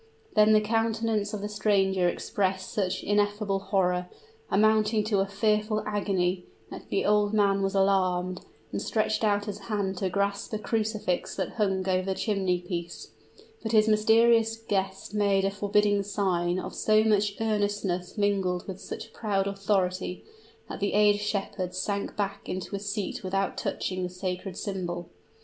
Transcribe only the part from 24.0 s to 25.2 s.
the sacred symbol.